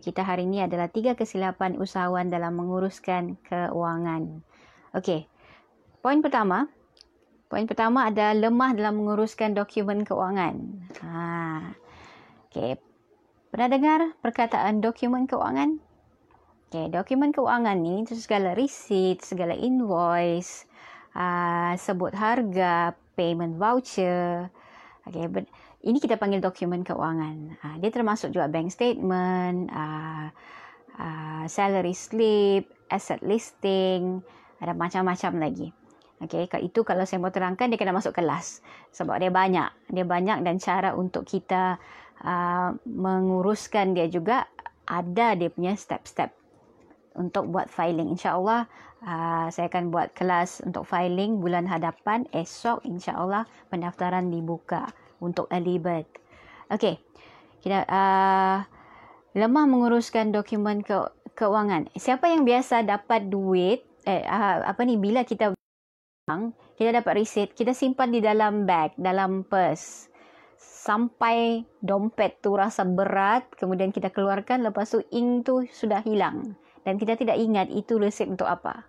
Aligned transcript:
topik 0.00 0.16
kita 0.16 0.24
hari 0.24 0.48
ini 0.48 0.64
adalah 0.64 0.88
tiga 0.88 1.12
kesilapan 1.12 1.76
usahawan 1.76 2.32
dalam 2.32 2.56
menguruskan 2.56 3.36
keuangan. 3.44 4.40
Okey. 4.96 5.28
Poin 6.00 6.24
pertama, 6.24 6.72
poin 7.52 7.68
pertama 7.68 8.08
ada 8.08 8.32
lemah 8.32 8.72
dalam 8.72 8.96
menguruskan 8.96 9.52
dokumen 9.52 10.08
keuangan. 10.08 10.56
Ha. 11.04 11.76
Okey. 12.48 12.80
Pernah 13.52 13.68
dengar 13.68 14.00
perkataan 14.24 14.80
dokumen 14.80 15.28
keuangan? 15.28 15.76
Okey, 16.72 16.88
dokumen 16.88 17.36
keuangan 17.36 17.76
ni 17.76 18.00
itu 18.00 18.16
segala 18.16 18.56
receipt, 18.56 19.20
segala 19.20 19.52
invoice, 19.52 20.64
uh, 21.12 21.76
sebut 21.76 22.16
harga, 22.16 22.96
payment 23.20 23.60
voucher. 23.60 24.48
Okey, 25.04 25.44
ini 25.80 25.96
kita 25.96 26.20
panggil 26.20 26.44
dokumen 26.44 26.84
keuangan. 26.84 27.56
Uh, 27.64 27.76
dia 27.80 27.88
termasuk 27.88 28.36
juga 28.36 28.52
bank 28.52 28.68
statement, 28.68 29.72
uh, 29.72 30.28
uh, 31.00 31.44
salary 31.48 31.96
slip, 31.96 32.68
asset 32.92 33.24
listing, 33.24 34.20
ada 34.60 34.76
macam-macam 34.76 35.40
lagi. 35.40 35.68
Okey, 36.20 36.52
itu 36.68 36.84
kalau 36.84 37.08
saya 37.08 37.16
mau 37.16 37.32
terangkan 37.32 37.72
dia 37.72 37.80
kena 37.80 37.96
masuk 37.96 38.12
kelas 38.12 38.60
sebab 38.92 39.16
dia 39.16 39.32
banyak. 39.32 39.72
Dia 39.88 40.04
banyak 40.04 40.44
dan 40.44 40.60
cara 40.60 40.92
untuk 40.92 41.24
kita 41.24 41.80
menguruskan 42.84 43.96
dia 43.96 44.04
juga 44.12 44.44
ada 44.84 45.32
dia 45.32 45.48
punya 45.48 45.72
step-step 45.72 46.28
untuk 47.16 47.48
buat 47.48 47.72
filing. 47.72 48.12
InsyaAllah 48.12 48.68
saya 49.48 49.66
akan 49.72 49.88
buat 49.88 50.12
kelas 50.12 50.60
untuk 50.68 50.84
filing 50.84 51.40
bulan 51.40 51.64
hadapan 51.64 52.28
esok 52.36 52.84
insyaAllah 52.84 53.48
pendaftaran 53.72 54.28
dibuka 54.28 54.92
untuk 55.20 55.46
early 55.52 55.78
bird. 55.78 56.08
Okey. 56.72 56.98
Kita 57.60 57.84
uh, 57.84 58.58
lemah 59.36 59.64
menguruskan 59.68 60.32
dokumen 60.32 60.80
ke 60.80 60.96
keuangan. 61.36 61.92
Siapa 61.94 62.32
yang 62.32 62.48
biasa 62.48 62.82
dapat 62.82 63.28
duit 63.28 63.84
eh 64.08 64.24
uh, 64.24 64.64
apa 64.64 64.80
ni 64.88 64.96
bila 64.96 65.22
kita 65.28 65.52
kita 66.78 66.90
dapat 66.94 67.12
receipt, 67.20 67.52
kita 67.52 67.74
simpan 67.74 68.14
di 68.14 68.22
dalam 68.22 68.64
bag, 68.64 68.94
dalam 68.96 69.44
purse. 69.44 70.08
Sampai 70.60 71.68
dompet 71.84 72.40
tu 72.40 72.56
rasa 72.56 72.88
berat, 72.88 73.44
kemudian 73.60 73.92
kita 73.92 74.08
keluarkan, 74.08 74.64
lepas 74.64 74.88
tu 74.88 75.04
ink 75.12 75.44
tu 75.44 75.68
sudah 75.68 76.00
hilang. 76.00 76.56
Dan 76.86 76.96
kita 76.96 77.20
tidak 77.20 77.36
ingat 77.36 77.68
itu 77.68 78.00
receipt 78.00 78.32
untuk 78.32 78.48
apa. 78.48 78.88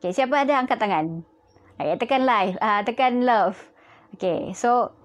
Okay, 0.00 0.16
siapa 0.16 0.48
ada 0.48 0.56
angkat 0.56 0.80
tangan? 0.80 1.20
Okay, 1.76 1.96
tekan 2.00 2.24
live, 2.24 2.56
uh, 2.64 2.80
tekan 2.86 3.28
love. 3.28 3.60
Okay, 4.16 4.56
so 4.56 4.96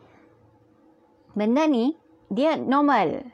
benda 1.32 1.68
ni 1.68 1.96
dia 2.32 2.56
normal. 2.56 3.28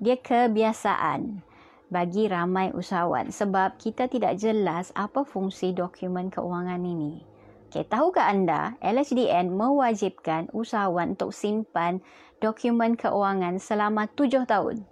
Dia 0.00 0.20
kebiasaan 0.20 1.40
bagi 1.88 2.26
ramai 2.26 2.72
usahawan 2.74 3.30
sebab 3.30 3.78
kita 3.80 4.08
tidak 4.10 4.36
jelas 4.40 4.90
apa 4.96 5.22
fungsi 5.24 5.72
dokumen 5.72 6.28
keuangan 6.32 6.80
ini. 6.82 7.24
Okay, 7.70 7.86
tahukah 7.86 8.30
anda 8.30 8.78
LHDN 8.78 9.50
mewajibkan 9.50 10.46
usahawan 10.54 11.18
untuk 11.18 11.34
simpan 11.34 11.98
dokumen 12.38 12.94
keuangan 12.94 13.58
selama 13.58 14.06
tujuh 14.14 14.46
tahun? 14.46 14.86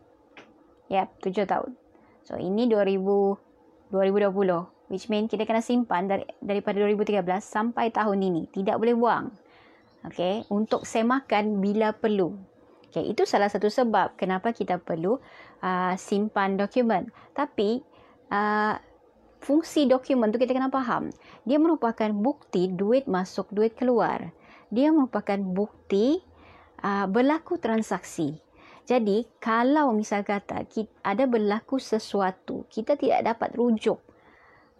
Ya, 0.90 1.06
yep, 1.06 1.14
tujuh 1.22 1.46
tahun. 1.46 1.78
So, 2.26 2.36
ini 2.36 2.66
2000, 2.66 2.98
2020. 3.90 4.90
Which 4.92 5.08
mean 5.08 5.24
kita 5.24 5.48
kena 5.48 5.64
simpan 5.64 6.04
dari, 6.04 6.28
daripada 6.44 6.84
2013 6.84 7.24
sampai 7.40 7.88
tahun 7.94 8.18
ini. 8.20 8.42
Tidak 8.52 8.76
boleh 8.76 8.92
buang 8.92 9.32
okay, 10.06 10.42
untuk 10.50 10.84
semakan 10.86 11.58
bila 11.62 11.94
perlu. 11.94 12.34
Okay, 12.92 13.08
itu 13.08 13.24
salah 13.24 13.48
satu 13.48 13.72
sebab 13.72 14.20
kenapa 14.20 14.52
kita 14.52 14.76
perlu 14.76 15.16
uh, 15.64 15.94
simpan 15.96 16.60
dokumen. 16.60 17.08
Tapi 17.32 17.80
uh, 18.28 18.76
fungsi 19.40 19.88
dokumen 19.88 20.28
tu 20.28 20.36
kita 20.36 20.52
kena 20.52 20.68
faham. 20.68 21.08
Dia 21.48 21.56
merupakan 21.56 22.12
bukti 22.12 22.68
duit 22.68 23.08
masuk, 23.08 23.48
duit 23.48 23.72
keluar. 23.72 24.36
Dia 24.68 24.92
merupakan 24.92 25.40
bukti 25.40 26.20
uh, 26.84 27.08
berlaku 27.08 27.56
transaksi. 27.56 28.36
Jadi, 28.82 29.24
kalau 29.38 29.94
misal 29.94 30.26
kata 30.26 30.66
kita 30.68 30.92
ada 31.06 31.24
berlaku 31.24 31.78
sesuatu, 31.78 32.66
kita 32.68 32.98
tidak 33.00 33.24
dapat 33.24 33.56
rujuk. 33.56 34.04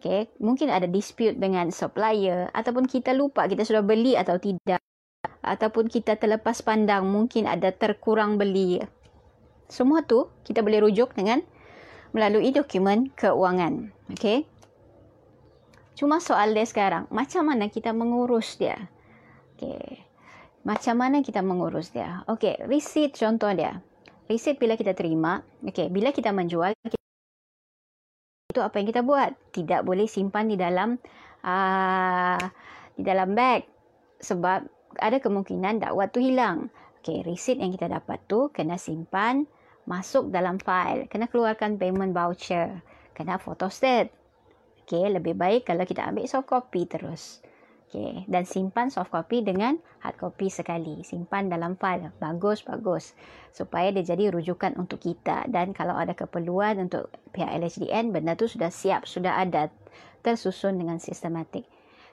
Okay, 0.02 0.28
mungkin 0.42 0.68
ada 0.68 0.90
dispute 0.90 1.38
dengan 1.38 1.70
supplier 1.70 2.50
ataupun 2.50 2.90
kita 2.90 3.14
lupa 3.14 3.46
kita 3.46 3.62
sudah 3.62 3.86
beli 3.86 4.18
atau 4.18 4.34
tidak 4.34 4.82
ataupun 5.42 5.90
kita 5.90 6.14
terlepas 6.16 6.62
pandang 6.62 7.04
mungkin 7.10 7.50
ada 7.50 7.74
terkurang 7.74 8.38
beli. 8.38 8.78
Semua 9.66 10.06
tu 10.06 10.30
kita 10.46 10.62
boleh 10.62 10.86
rujuk 10.86 11.18
dengan 11.18 11.42
melalui 12.14 12.54
dokumen 12.54 13.10
keuangan. 13.18 13.90
Okey. 14.14 14.46
Cuma 15.98 16.22
soal 16.22 16.56
dia 16.56 16.64
sekarang, 16.64 17.04
macam 17.12 17.52
mana 17.52 17.68
kita 17.68 17.92
mengurus 17.92 18.56
dia? 18.56 18.88
Okey. 19.58 20.00
Macam 20.62 20.94
mana 20.94 21.20
kita 21.20 21.42
mengurus 21.42 21.90
dia? 21.90 22.22
Okey, 22.30 22.64
receipt 22.70 23.18
contoh 23.18 23.50
dia. 23.50 23.82
Receipt 24.30 24.56
bila 24.56 24.78
kita 24.78 24.94
terima, 24.94 25.42
okey, 25.66 25.90
bila 25.90 26.14
kita 26.14 26.30
menjual 26.30 26.72
itu 28.52 28.60
apa 28.60 28.76
yang 28.76 28.88
kita 28.92 29.00
buat? 29.00 29.32
Tidak 29.56 29.80
boleh 29.80 30.04
simpan 30.04 30.52
di 30.52 30.60
dalam 30.60 31.00
uh, 31.40 32.42
di 32.92 33.02
dalam 33.02 33.32
bag 33.32 33.64
sebab 34.20 34.68
ada 34.98 35.22
kemungkinan 35.22 35.80
dakwah 35.80 36.10
tu 36.10 36.18
hilang. 36.18 36.68
Okey, 37.02 37.26
receipt 37.26 37.58
yang 37.58 37.74
kita 37.74 37.90
dapat 37.90 38.22
tu 38.30 38.52
kena 38.54 38.78
simpan 38.78 39.48
masuk 39.90 40.30
dalam 40.30 40.62
file. 40.62 41.10
Kena 41.10 41.26
keluarkan 41.26 41.80
payment 41.80 42.14
voucher. 42.14 42.84
Kena 43.10 43.42
photostat. 43.42 44.12
Okey, 44.86 45.10
lebih 45.10 45.34
baik 45.34 45.66
kalau 45.66 45.82
kita 45.82 46.06
ambil 46.06 46.26
soft 46.30 46.46
copy 46.46 46.86
terus. 46.86 47.42
Okey, 47.90 48.24
dan 48.30 48.46
simpan 48.46 48.88
soft 48.88 49.10
copy 49.10 49.42
dengan 49.42 49.80
hard 50.00 50.16
copy 50.16 50.46
sekali. 50.46 51.02
Simpan 51.02 51.50
dalam 51.50 51.74
file. 51.74 52.14
Bagus, 52.22 52.62
bagus. 52.62 53.16
Supaya 53.50 53.90
dia 53.90 54.04
jadi 54.14 54.30
rujukan 54.30 54.78
untuk 54.78 55.02
kita. 55.02 55.48
Dan 55.50 55.74
kalau 55.74 55.98
ada 55.98 56.14
keperluan 56.14 56.78
untuk 56.86 57.10
pihak 57.34 57.50
LHDN, 57.50 58.14
benda 58.14 58.38
tu 58.38 58.46
sudah 58.46 58.70
siap, 58.70 59.10
sudah 59.10 59.42
ada 59.42 59.74
tersusun 60.22 60.78
dengan 60.78 61.02
sistematik. 61.02 61.66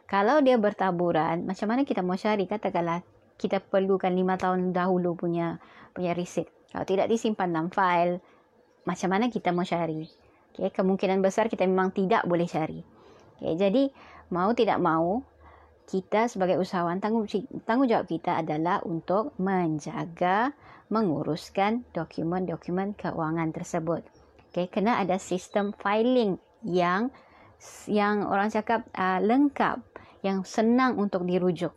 Kalau 0.10 0.42
dia 0.42 0.58
bertaburan, 0.58 1.46
macam 1.46 1.70
mana 1.70 1.86
kita 1.86 2.02
mau 2.02 2.18
cari? 2.18 2.50
Katakanlah 2.50 3.06
kita 3.38 3.62
perlukan 3.62 4.10
lima 4.10 4.42
tahun 4.42 4.74
dahulu 4.74 5.14
punya 5.14 5.62
punya 5.94 6.18
receipt. 6.18 6.50
Kalau 6.74 6.82
tidak 6.82 7.14
disimpan 7.14 7.54
dalam 7.54 7.70
file, 7.70 8.18
macam 8.90 9.10
mana 9.14 9.30
kita 9.30 9.54
mau 9.54 9.62
cari? 9.62 10.10
Okay, 10.50 10.74
kemungkinan 10.74 11.22
besar 11.22 11.46
kita 11.46 11.62
memang 11.70 11.94
tidak 11.94 12.26
boleh 12.26 12.50
cari. 12.50 12.82
Okay, 13.38 13.54
jadi, 13.54 13.94
mau 14.34 14.50
tidak 14.58 14.82
mau, 14.82 15.22
kita 15.86 16.26
sebagai 16.26 16.58
usahawan, 16.58 16.98
tanggung, 17.02 17.30
tanggungjawab 17.66 18.06
kita 18.10 18.42
adalah 18.42 18.82
untuk 18.86 19.34
menjaga, 19.38 20.54
menguruskan 20.90 21.86
dokumen-dokumen 21.94 22.98
keuangan 22.98 23.50
tersebut. 23.54 24.02
Okay, 24.50 24.70
kena 24.70 25.02
ada 25.02 25.22
sistem 25.22 25.70
filing 25.78 26.42
yang 26.66 27.14
yang 27.86 28.24
orang 28.24 28.48
cakap 28.50 28.88
uh, 28.96 29.20
lengkap 29.20 29.89
yang 30.26 30.44
senang 30.44 31.00
untuk 31.00 31.24
dirujuk. 31.26 31.72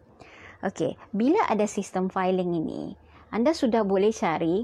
Okey, 0.63 0.95
bila 1.11 1.43
ada 1.51 1.67
sistem 1.67 2.07
filing 2.07 2.55
ini, 2.55 2.95
anda 3.35 3.51
sudah 3.51 3.83
boleh 3.83 4.15
cari 4.15 4.63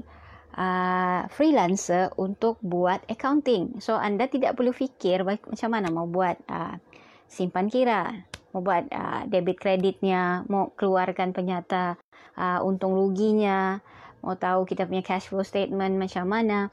uh, 0.55 1.27
freelancer 1.27 2.13
untuk 2.15 2.55
buat 2.63 3.03
accounting. 3.11 3.83
So 3.83 3.99
anda 3.99 4.31
tidak 4.31 4.55
perlu 4.55 4.71
fikir 4.71 5.27
macam 5.27 5.69
mana 5.69 5.91
mau 5.91 6.07
buat 6.07 6.39
uh, 6.47 6.79
simpan 7.27 7.67
kira, 7.67 8.25
mau 8.55 8.63
buat 8.63 8.87
uh, 8.89 9.27
debit 9.27 9.59
kreditnya, 9.59 10.47
mau 10.47 10.71
keluarkan 10.73 11.35
penyata 11.35 11.99
uh, 12.39 12.63
untung 12.63 12.95
ruginya, 12.95 13.83
mau 14.23 14.39
tahu 14.39 14.63
kita 14.63 14.87
punya 14.87 15.03
cash 15.03 15.27
flow 15.27 15.43
statement 15.43 15.99
macam 15.99 16.25
mana 16.31 16.71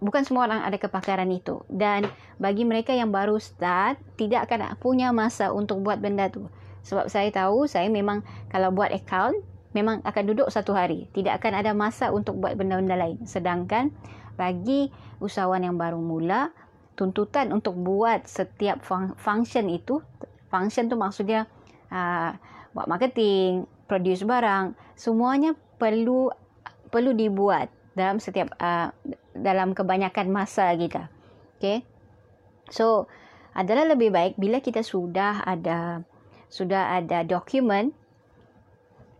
bukan 0.00 0.22
semua 0.24 0.48
orang 0.48 0.64
ada 0.64 0.76
kepakaran 0.76 1.28
itu. 1.32 1.64
Dan 1.68 2.08
bagi 2.36 2.64
mereka 2.64 2.92
yang 2.92 3.12
baru 3.12 3.40
start 3.40 4.00
tidak 4.20 4.48
akan 4.48 4.76
punya 4.80 5.10
masa 5.12 5.52
untuk 5.52 5.80
buat 5.80 6.00
benda 6.00 6.28
tu. 6.28 6.48
Sebab 6.86 7.10
saya 7.10 7.28
tahu 7.34 7.66
saya 7.66 7.90
memang 7.90 8.22
kalau 8.52 8.70
buat 8.70 8.94
account 8.94 9.36
memang 9.74 10.00
akan 10.06 10.22
duduk 10.24 10.48
satu 10.48 10.72
hari. 10.72 11.10
Tidak 11.12 11.34
akan 11.36 11.52
ada 11.60 11.72
masa 11.76 12.14
untuk 12.14 12.38
buat 12.40 12.54
benda-benda 12.54 12.96
lain. 12.96 13.20
Sedangkan 13.28 13.92
bagi 14.36 14.92
usahawan 15.18 15.64
yang 15.64 15.76
baru 15.80 16.00
mula 16.00 16.52
tuntutan 16.96 17.52
untuk 17.52 17.76
buat 17.76 18.24
setiap 18.24 18.80
fun- 18.80 19.16
function 19.20 19.68
itu 19.68 20.00
function 20.48 20.88
tu 20.88 20.96
maksudnya 20.96 21.44
uh, 21.92 22.32
buat 22.72 22.88
marketing 22.88 23.68
produce 23.84 24.24
barang 24.24 24.72
semuanya 24.96 25.52
perlu 25.76 26.32
perlu 26.88 27.12
dibuat 27.12 27.68
dalam 27.96 28.20
setiap 28.20 28.52
uh, 28.60 28.92
dalam 29.32 29.72
kebanyakan 29.72 30.28
masa 30.28 30.70
kita. 30.76 31.08
Okay. 31.56 31.82
So, 32.68 33.08
adalah 33.56 33.88
lebih 33.88 34.12
baik 34.12 34.36
bila 34.36 34.60
kita 34.60 34.84
sudah 34.84 35.40
ada 35.48 36.04
sudah 36.52 37.00
ada 37.00 37.24
dokumen 37.24 37.96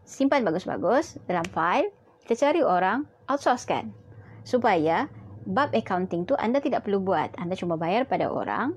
simpan 0.06 0.46
bagus-bagus 0.46 1.18
dalam 1.26 1.42
file, 1.50 1.90
kita 2.22 2.46
cari 2.46 2.62
orang 2.62 3.08
outsourcekan 3.26 3.90
supaya 4.46 5.10
bab 5.48 5.74
accounting 5.74 6.22
tu 6.28 6.38
anda 6.38 6.62
tidak 6.62 6.86
perlu 6.86 7.02
buat. 7.02 7.34
Anda 7.40 7.58
cuma 7.58 7.74
bayar 7.74 8.06
pada 8.06 8.30
orang. 8.30 8.76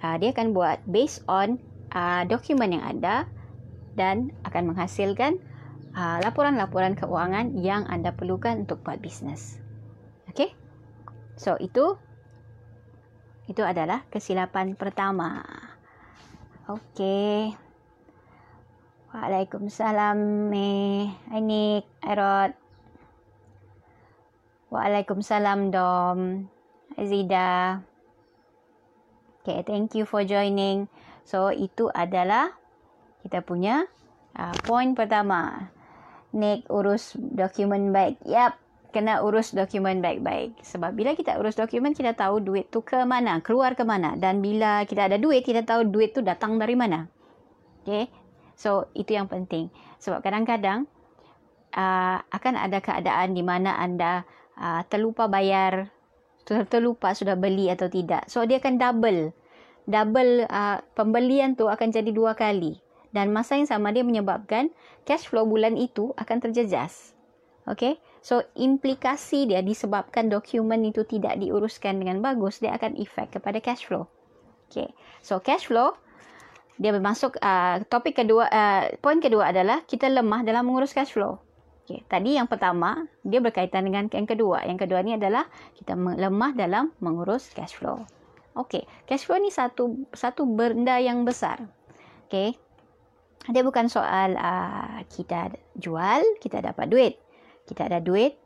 Uh, 0.00 0.16
dia 0.20 0.32
akan 0.32 0.56
buat 0.56 0.78
based 0.88 1.24
on 1.28 1.60
uh, 1.92 2.22
dokumen 2.28 2.76
yang 2.76 2.84
ada 2.84 3.28
dan 3.98 4.30
akan 4.46 4.74
menghasilkan 4.74 5.40
uh, 5.94 6.18
laporan-laporan 6.20 6.98
keuangan 6.98 7.54
yang 7.58 7.86
anda 7.86 8.10
perlukan 8.10 8.66
untuk 8.66 8.82
buat 8.82 8.98
bisnes. 8.98 9.62
Okay? 10.30 10.52
So, 11.38 11.56
itu 11.58 11.98
itu 13.44 13.60
adalah 13.60 14.06
kesilapan 14.10 14.74
pertama. 14.74 15.44
Okay. 16.64 17.52
Waalaikumsalam, 19.14 20.50
Nick. 20.50 21.86
Hai, 22.02 22.14
Rod. 22.18 22.52
Waalaikumsalam, 24.74 25.70
Dom. 25.70 26.48
Hai, 26.96 27.04
Zida. 27.06 27.84
Okay, 29.44 29.60
thank 29.62 29.92
you 29.92 30.08
for 30.08 30.24
joining. 30.24 30.88
So, 31.28 31.52
itu 31.52 31.92
adalah 31.92 32.56
kita 33.20 33.44
punya 33.44 33.84
uh, 34.34 34.56
point 34.64 34.96
pertama. 34.96 35.68
Nick, 36.34 36.66
urus 36.66 37.14
dokumen 37.14 37.94
baik. 37.94 38.18
Yap, 38.26 38.58
kena 38.90 39.22
urus 39.22 39.54
dokumen 39.54 40.02
baik-baik. 40.02 40.58
Sebab 40.66 40.92
bila 40.92 41.14
kita 41.14 41.38
urus 41.38 41.54
dokumen, 41.54 41.94
kita 41.94 42.18
tahu 42.18 42.42
duit 42.42 42.74
tu 42.74 42.82
ke 42.82 42.98
mana, 43.06 43.38
keluar 43.38 43.78
ke 43.78 43.86
mana. 43.86 44.18
Dan 44.18 44.42
bila 44.42 44.82
kita 44.82 45.06
ada 45.06 45.16
duit, 45.16 45.46
kita 45.46 45.62
tahu 45.62 45.86
duit 45.86 46.10
tu 46.10 46.26
datang 46.26 46.58
dari 46.58 46.74
mana. 46.74 47.06
Okay, 47.84 48.10
So 48.54 48.90
itu 48.94 49.14
yang 49.14 49.26
penting. 49.26 49.70
Sebab 49.98 50.22
kadang-kadang 50.22 50.86
uh, 51.74 52.18
akan 52.30 52.54
ada 52.54 52.78
keadaan 52.78 53.34
di 53.34 53.42
mana 53.42 53.74
anda 53.78 54.22
uh, 54.58 54.86
terlupa 54.86 55.26
bayar, 55.26 55.90
terlupa 56.46 57.12
sudah 57.12 57.34
beli 57.34 57.68
atau 57.70 57.90
tidak. 57.90 58.30
So 58.30 58.46
dia 58.46 58.62
akan 58.62 58.78
double. 58.78 59.20
Double 59.84 60.48
uh, 60.48 60.80
pembelian 60.96 61.58
tu 61.58 61.68
akan 61.68 61.92
jadi 61.92 62.08
dua 62.14 62.32
kali. 62.32 62.80
Dan 63.14 63.30
masa 63.30 63.54
yang 63.54 63.70
sama 63.70 63.94
dia 63.94 64.02
menyebabkan 64.02 64.74
cash 65.06 65.30
flow 65.30 65.46
bulan 65.46 65.78
itu 65.78 66.10
akan 66.18 66.42
terjejas. 66.42 67.14
Okay. 67.70 68.02
So 68.24 68.42
implikasi 68.58 69.46
dia 69.46 69.62
disebabkan 69.62 70.26
dokumen 70.26 70.82
itu 70.82 71.06
tidak 71.06 71.38
diuruskan 71.38 72.02
dengan 72.02 72.18
bagus, 72.24 72.58
dia 72.58 72.74
akan 72.74 72.98
efek 72.98 73.38
kepada 73.38 73.62
cash 73.62 73.86
flow. 73.86 74.10
Okay. 74.66 74.90
So 75.22 75.38
cash 75.38 75.70
flow 75.70 75.94
dia 76.74 76.90
bermasuk 76.90 77.38
uh, 77.38 77.86
topik 77.86 78.18
kedua 78.18 78.50
uh, 78.50 78.90
poin 78.98 79.22
kedua 79.22 79.54
adalah 79.54 79.86
kita 79.86 80.10
lemah 80.10 80.42
dalam 80.42 80.66
mengurus 80.66 80.90
cash 80.90 81.14
flow. 81.14 81.38
Okey, 81.84 82.00
tadi 82.08 82.40
yang 82.40 82.48
pertama 82.48 83.04
dia 83.20 83.44
berkaitan 83.44 83.84
dengan 83.84 84.08
yang 84.08 84.24
kedua. 84.24 84.64
Yang 84.64 84.88
kedua 84.88 85.04
ni 85.04 85.20
adalah 85.20 85.44
kita 85.76 85.92
lemah 85.94 86.56
dalam 86.56 86.90
mengurus 86.98 87.52
cash 87.52 87.76
flow. 87.76 88.00
Okey, 88.56 88.88
cash 89.04 89.28
flow 89.28 89.36
ni 89.36 89.52
satu 89.52 90.08
satu 90.16 90.48
benda 90.48 90.96
yang 90.96 91.28
besar. 91.28 91.60
Okey. 92.26 92.56
Dia 93.44 93.60
bukan 93.60 93.92
soal 93.92 94.36
uh, 94.40 95.04
kita 95.08 95.52
jual, 95.76 96.24
kita 96.40 96.64
dapat 96.64 96.86
duit. 96.88 97.14
Kita 97.64 97.88
ada 97.88 98.00
duit, 98.00 98.36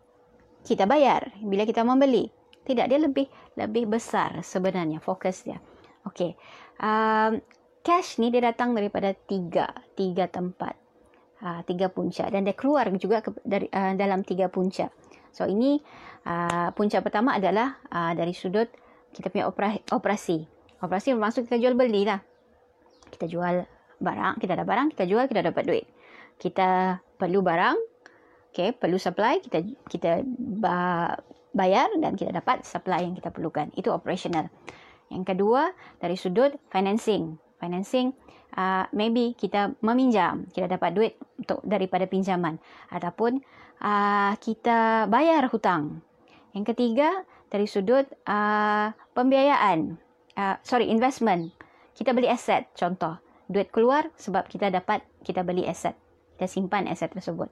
kita 0.62 0.86
bayar 0.86 1.34
bila 1.42 1.66
kita 1.66 1.82
membeli. 1.86 2.30
Tidak, 2.66 2.86
dia 2.86 2.98
lebih 3.00 3.26
lebih 3.58 3.88
besar 3.90 4.42
sebenarnya 4.42 4.98
fokus 5.02 5.46
dia. 5.46 5.58
Okey. 6.06 6.34
Um, 6.78 7.42
cash 7.88 8.20
ni 8.20 8.28
dia 8.28 8.44
datang 8.44 8.76
daripada 8.76 9.16
tiga 9.16 9.72
tiga 9.96 10.28
tempat 10.28 10.76
uh, 11.40 11.64
tiga 11.64 11.88
punca 11.88 12.28
dan 12.28 12.44
dia 12.44 12.52
keluar 12.52 12.92
juga 13.00 13.24
ke, 13.24 13.32
dari 13.46 13.64
uh, 13.72 13.96
dalam 13.96 14.20
tiga 14.20 14.52
punca 14.52 14.92
so 15.32 15.48
ini 15.48 15.80
uh, 16.28 16.68
punca 16.76 17.00
pertama 17.00 17.40
adalah 17.40 17.80
uh, 17.88 18.12
dari 18.12 18.36
sudut 18.36 18.68
kita 19.16 19.32
punya 19.32 19.48
operasi 19.88 20.44
operasi 20.84 21.08
bermaksud 21.16 21.48
kita 21.48 21.56
jual 21.56 21.74
beli 21.80 22.04
lah 22.04 22.20
kita 23.08 23.24
jual 23.24 23.64
barang 23.98 24.38
kita 24.38 24.54
ada 24.54 24.66
barang 24.66 24.94
kita 24.94 25.04
jual 25.06 25.26
kita 25.26 25.42
dapat 25.42 25.64
duit. 25.66 25.86
Kita 26.38 26.98
perlu 27.18 27.42
barang 27.42 27.98
Okay, 28.48 28.72
perlu 28.74 28.96
supply 28.96 29.38
kita 29.44 29.60
kita 29.86 30.24
bayar 31.52 31.92
dan 32.00 32.16
kita 32.16 32.32
dapat 32.32 32.64
supply 32.64 33.04
yang 33.04 33.14
kita 33.14 33.28
perlukan. 33.28 33.68
Itu 33.76 33.92
operational. 33.92 34.48
Yang 35.12 35.36
kedua 35.36 35.70
dari 36.00 36.16
sudut 36.16 36.56
financing. 36.72 37.36
Financing 37.60 38.10
uh, 38.56 38.88
maybe 38.90 39.36
kita 39.38 39.78
meminjam 39.78 40.48
kita 40.50 40.66
dapat 40.70 40.90
duit 40.96 41.12
untuk 41.38 41.60
daripada 41.62 42.08
pinjaman. 42.08 42.56
Ataupun 42.88 43.38
uh, 43.84 44.32
kita 44.40 45.06
bayar 45.06 45.46
hutang. 45.52 46.00
Yang 46.56 46.74
ketiga 46.74 47.28
dari 47.52 47.68
sudut 47.68 48.08
uh, 48.24 48.90
pembiayaan. 49.12 50.00
Uh, 50.34 50.56
sorry 50.64 50.88
investment. 50.88 51.52
Kita 51.92 52.10
beli 52.10 52.26
aset 52.26 52.66
contoh 52.74 53.27
duit 53.48 53.72
keluar 53.72 54.12
sebab 54.20 54.46
kita 54.46 54.68
dapat 54.68 55.02
kita 55.24 55.42
beli 55.42 55.64
aset 55.64 55.96
kita 56.36 56.46
simpan 56.46 56.86
aset 56.86 57.10
tersebut 57.10 57.48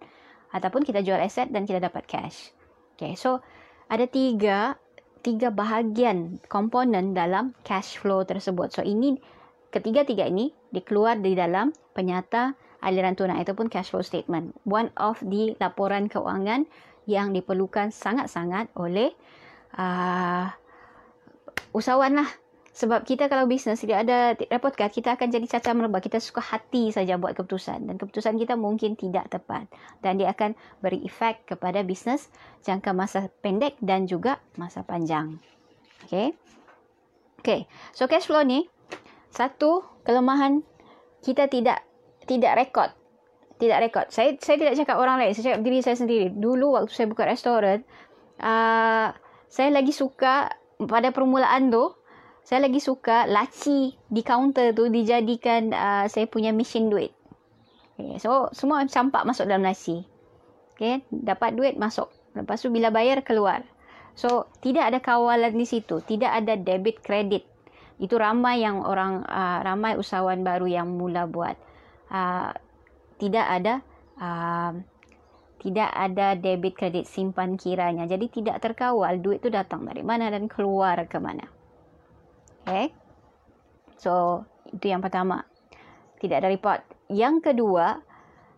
ataupun 0.53 0.87
kita 0.87 1.03
jual 1.03 1.19
aset 1.19 1.51
dan 1.51 1.65
kita 1.65 1.81
dapat 1.83 2.07
cash 2.07 2.53
okay 2.97 3.17
so 3.19 3.43
ada 3.91 4.07
tiga 4.07 4.77
tiga 5.25 5.51
bahagian 5.51 6.39
komponen 6.47 7.17
dalam 7.17 7.57
cash 7.67 7.99
flow 7.99 8.23
tersebut 8.23 8.71
so 8.71 8.85
ini 8.85 9.19
ketiga-tiga 9.75 10.25
ini 10.29 10.55
dikeluar 10.71 11.19
di 11.19 11.35
dalam 11.37 11.75
penyata 11.93 12.55
aliran 12.87 13.19
tunai 13.19 13.43
ataupun 13.43 13.67
cash 13.67 13.91
flow 13.91 14.05
statement. 14.05 14.55
One 14.63 14.95
of 14.95 15.19
the 15.25 15.59
laporan 15.59 16.07
keuangan 16.07 16.71
yang 17.11 17.35
diperlukan 17.35 17.91
sangat-sangat 17.91 18.71
oleh 18.79 19.11
uh, 19.75 20.51
usahawan 21.75 22.23
lah. 22.23 22.31
Sebab 22.76 23.08
kita 23.08 23.32
kalau 23.32 23.49
bisnes 23.49 23.81
tidak 23.81 24.05
ada 24.05 24.37
report 24.52 24.76
card, 24.76 24.93
kita 24.93 25.17
akan 25.17 25.32
jadi 25.32 25.49
cacat 25.49 25.73
merebak. 25.73 26.05
Kita 26.05 26.20
suka 26.20 26.44
hati 26.44 26.93
saja 26.93 27.17
buat 27.17 27.32
keputusan. 27.32 27.88
Dan 27.88 27.96
keputusan 27.96 28.37
kita 28.37 28.52
mungkin 28.52 29.00
tidak 29.00 29.32
tepat. 29.32 29.64
Dan 30.05 30.20
dia 30.20 30.37
akan 30.37 30.52
beri 30.84 31.00
efek 31.08 31.49
kepada 31.49 31.81
bisnes 31.81 32.28
jangka 32.69 32.93
masa 32.93 33.32
pendek 33.40 33.81
dan 33.81 34.05
juga 34.05 34.44
masa 34.61 34.84
panjang. 34.84 35.40
Okay. 36.05 36.37
Okay. 37.40 37.64
So 37.96 38.05
cash 38.05 38.28
flow 38.28 38.44
ni, 38.44 38.69
satu 39.32 39.84
kelemahan 40.05 40.61
kita 41.20 41.49
tidak 41.49 41.84
tidak 42.25 42.56
rekod 42.56 42.90
tidak 43.56 43.88
rekod 43.88 44.06
saya 44.08 44.37
saya 44.40 44.56
tidak 44.61 44.75
cakap 44.81 44.96
orang 44.96 45.17
lain 45.20 45.32
saya 45.32 45.52
cakap 45.52 45.61
diri 45.64 45.78
saya 45.81 45.96
sendiri 45.96 46.26
dulu 46.32 46.76
waktu 46.76 46.93
saya 46.93 47.08
buka 47.08 47.25
restoran 47.25 47.84
uh, 48.40 49.12
saya 49.49 49.69
lagi 49.73 49.93
suka 49.93 50.52
pada 50.76 51.08
permulaan 51.12 51.73
tu 51.73 51.93
saya 52.47 52.63
lagi 52.63 52.79
suka 52.79 53.26
laci 53.26 53.99
di 54.07 54.23
kaunter 54.23 54.71
tu 54.71 54.87
dijadikan 54.87 55.75
uh, 55.75 56.07
saya 56.07 56.31
punya 56.31 56.55
mesin 56.55 56.87
duit. 56.87 57.11
Okay, 57.99 58.23
so 58.23 58.47
semua 58.55 58.87
campak 58.87 59.26
masuk 59.26 59.50
dalam 59.50 59.67
laci 59.67 60.07
okay, 60.76 61.03
dapat 61.09 61.57
duit 61.57 61.75
masuk. 61.81 62.12
Lepas 62.37 62.61
tu 62.61 62.69
bila 62.69 62.93
bayar 62.93 63.25
keluar. 63.25 63.65
So 64.12 64.47
tidak 64.61 64.93
ada 64.93 64.99
kawalan 65.00 65.57
di 65.57 65.65
situ. 65.65 66.05
Tidak 66.05 66.29
ada 66.29 66.55
debit 66.55 67.00
kredit. 67.00 67.49
Itu 67.97 68.21
ramai 68.21 68.61
yang 68.61 68.85
orang 68.85 69.25
uh, 69.25 69.65
ramai 69.65 69.97
usahawan 69.97 70.45
baru 70.45 70.69
yang 70.69 70.87
mula 70.93 71.25
buat. 71.25 71.57
Uh, 72.12 72.53
tidak 73.17 73.49
ada 73.49 73.75
uh, 74.21 74.76
tidak 75.65 75.91
ada 75.91 76.37
debit 76.37 76.76
kredit 76.76 77.09
simpan 77.09 77.57
kiranya. 77.57 78.05
Jadi 78.05 78.29
tidak 78.29 78.61
terkawal. 78.61 79.17
Duit 79.19 79.41
itu 79.41 79.49
datang 79.49 79.88
dari 79.88 80.05
mana 80.05 80.29
dan 80.29 80.47
keluar 80.47 81.09
ke 81.09 81.17
mana 81.17 81.56
okay? 82.66 82.92
So 83.96 84.44
itu 84.75 84.90
yang 84.90 85.00
pertama. 85.00 85.46
Tidak 86.18 86.42
ada 86.42 86.50
report. 86.50 86.82
Yang 87.06 87.52
kedua 87.52 88.02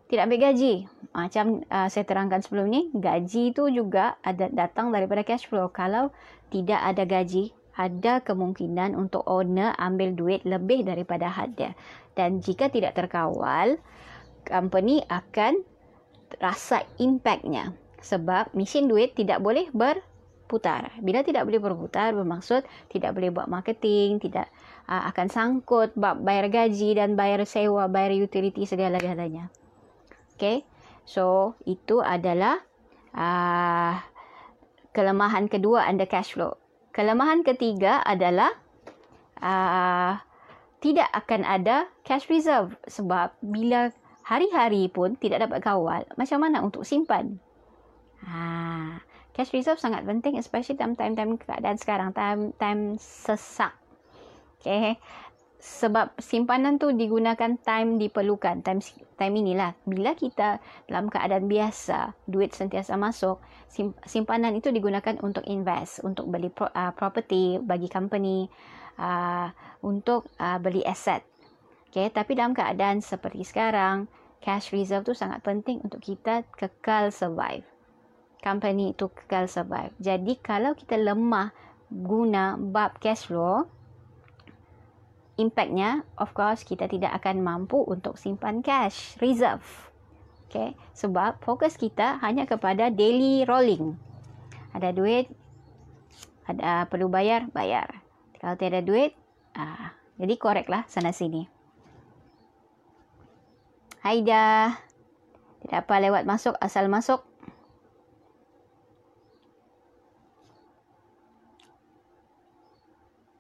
tidak 0.08 0.24
ambil 0.30 0.40
gaji. 0.50 0.88
Macam 1.12 1.60
uh, 1.68 1.88
saya 1.92 2.04
terangkan 2.08 2.40
sebelum 2.40 2.72
ni 2.72 2.88
gaji 2.96 3.52
itu 3.52 3.68
juga 3.68 4.16
ada 4.24 4.48
datang 4.48 4.88
daripada 4.88 5.20
cash 5.20 5.44
flow. 5.44 5.68
Kalau 5.68 6.10
tidak 6.48 6.80
ada 6.80 7.04
gaji 7.04 7.52
ada 7.78 8.18
kemungkinan 8.26 8.98
untuk 8.98 9.22
owner 9.30 9.70
ambil 9.78 10.10
duit 10.10 10.42
lebih 10.42 10.82
daripada 10.82 11.30
had 11.30 11.54
dia. 11.54 11.78
Dan 12.18 12.42
jika 12.42 12.66
tidak 12.66 12.98
terkawal, 12.98 13.78
company 14.42 15.06
akan 15.06 15.62
rasa 16.42 16.82
impactnya. 16.98 17.70
Sebab 18.02 18.50
mesin 18.58 18.90
duit 18.90 19.14
tidak 19.14 19.38
boleh 19.38 19.70
berputar. 20.49 20.97
Bila 21.05 21.21
tidak 21.21 21.45
boleh 21.45 21.61
berputar, 21.61 22.17
bermaksud 22.17 22.64
tidak 22.88 23.12
boleh 23.12 23.28
buat 23.28 23.52
marketing, 23.52 24.17
tidak 24.17 24.49
uh, 24.88 25.05
akan 25.12 25.28
sangkut 25.28 25.93
bayar 26.00 26.49
gaji 26.49 26.97
dan 26.97 27.21
bayar 27.21 27.45
sewa, 27.45 27.85
bayar 27.93 28.17
utility 28.17 28.64
segala-galanya. 28.64 29.52
Okay. 30.40 30.64
So, 31.05 31.52
itu 31.69 32.00
adalah 32.00 32.64
uh, 33.12 34.00
kelemahan 34.97 35.52
kedua 35.52 35.85
under 35.85 36.09
cash 36.09 36.33
flow. 36.33 36.57
Kelemahan 36.97 37.45
ketiga 37.45 38.00
adalah 38.00 38.57
uh, 39.45 40.17
tidak 40.81 41.12
akan 41.12 41.45
ada 41.45 41.93
cash 42.09 42.25
reserve 42.33 42.73
sebab 42.88 43.37
bila 43.45 43.93
hari-hari 44.25 44.88
pun 44.88 45.17
tidak 45.21 45.45
dapat 45.49 45.61
kawal, 45.61 46.02
macam 46.17 46.38
mana 46.40 46.64
untuk 46.64 46.85
simpan? 46.85 47.37
Ha, 48.25 48.99
cash 49.38 49.54
reserve 49.54 49.78
sangat 49.78 50.02
penting 50.02 50.35
especially 50.35 50.75
dalam 50.75 50.99
time-time 50.99 51.38
keadaan 51.38 51.78
sekarang, 51.78 52.11
time 52.11 52.50
time 52.59 52.99
sesak. 52.99 53.71
Okay. 54.59 54.99
Sebab 55.62 56.18
simpanan 56.18 56.83
tu 56.83 56.90
digunakan 56.90 57.54
time 57.62 58.02
diperlukan. 58.02 58.66
Time 58.66 58.83
time 59.14 59.35
inilah. 59.38 59.78
Bila 59.87 60.18
kita 60.18 60.59
dalam 60.90 61.07
keadaan 61.07 61.47
biasa, 61.47 62.18
duit 62.26 62.50
sentiasa 62.50 62.99
masuk, 62.99 63.38
simpanan 64.07 64.59
itu 64.59 64.75
digunakan 64.75 65.14
untuk 65.23 65.47
invest, 65.47 66.02
untuk 66.02 66.26
beli 66.26 66.50
pro, 66.50 66.66
uh, 66.75 66.90
property 66.90 67.62
bagi 67.62 67.87
company, 67.87 68.50
uh, 68.99 69.50
untuk 69.87 70.26
uh, 70.42 70.59
beli 70.59 70.83
aset. 70.83 71.23
Okay. 71.95 72.11
Tapi 72.11 72.35
dalam 72.35 72.59
keadaan 72.59 72.99
seperti 72.99 73.47
sekarang, 73.47 74.11
cash 74.42 74.75
reserve 74.75 75.07
tu 75.07 75.14
sangat 75.14 75.47
penting 75.47 75.78
untuk 75.87 76.02
kita 76.02 76.42
kekal 76.59 77.14
survive. 77.14 77.77
Company 78.38 78.95
itu 78.95 79.11
kekal 79.11 79.50
survive. 79.50 79.90
Jadi 79.99 80.38
kalau 80.38 80.78
kita 80.78 80.95
lemah 80.95 81.50
guna 81.90 82.54
bab 82.54 82.97
cash 83.02 83.26
flow, 83.26 83.66
impactnya 85.38 86.07
of 86.18 86.30
course 86.35 86.62
kita 86.62 86.87
tidak 86.87 87.14
akan 87.18 87.42
mampu 87.42 87.83
untuk 87.83 88.14
simpan 88.14 88.62
cash 88.62 89.18
reserve. 89.18 89.64
Okay, 90.49 90.73
sebab 90.97 91.45
fokus 91.45 91.76
kita 91.76 92.16
hanya 92.25 92.49
kepada 92.49 92.88
daily 92.88 93.45
rolling. 93.45 94.00
Ada 94.73 94.97
duit, 94.97 95.28
ada 96.49 96.88
perlu 96.88 97.12
bayar, 97.12 97.52
bayar. 97.52 98.00
Kalau 98.40 98.57
tiada 98.57 98.80
duit, 98.80 99.12
ah, 99.52 99.92
jadi 100.16 100.40
korek 100.40 100.73
lah 100.73 100.88
sana 100.88 101.12
sini. 101.12 101.45
Haida. 104.00 104.73
Tidak 105.61 105.85
apa 105.85 105.95
lewat 106.00 106.25
masuk, 106.25 106.57
asal 106.64 106.88
masuk. 106.88 107.27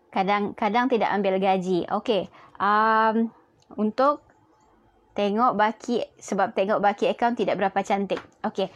Kadang-kadang 0.08 0.88
tidak 0.88 1.12
ambil 1.12 1.36
gaji. 1.36 1.84
Okey. 1.92 2.32
Um, 2.56 3.28
untuk 3.76 4.24
tengok 5.12 5.58
baki, 5.58 6.06
sebab 6.16 6.54
tengok 6.54 6.80
baki 6.80 7.10
account 7.10 7.36
tidak 7.36 7.58
berapa 7.60 7.80
cantik. 7.84 8.22
Okey. 8.46 8.72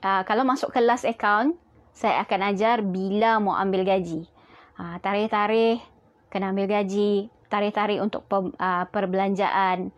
Uh, 0.00 0.22
kalau 0.24 0.46
masuk 0.46 0.72
ke 0.72 0.80
last 0.80 1.04
account, 1.04 1.58
saya 1.92 2.24
akan 2.24 2.54
ajar 2.54 2.80
bila 2.80 3.42
mau 3.42 3.58
ambil 3.58 3.84
gaji. 3.84 4.24
Uh, 4.80 4.96
tarikh-tarikh, 5.04 5.82
kena 6.32 6.54
ambil 6.54 6.70
gaji. 6.70 7.28
Tarikh-tarikh 7.50 8.00
untuk 8.00 8.24
per, 8.24 8.54
uh, 8.56 8.84
perbelanjaan. 8.88 9.92